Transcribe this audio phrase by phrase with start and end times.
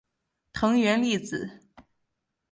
[0.51, 1.59] 藤原丽子